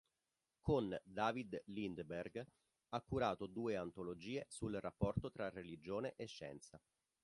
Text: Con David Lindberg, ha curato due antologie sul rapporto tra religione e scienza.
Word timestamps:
Con 0.61 0.99
David 1.03 1.61
Lindberg, 1.65 2.43
ha 2.89 3.01
curato 3.01 3.45
due 3.45 3.75
antologie 3.75 4.47
sul 4.49 4.73
rapporto 4.81 5.29
tra 5.29 5.51
religione 5.51 6.15
e 6.15 6.25
scienza. 6.25 6.81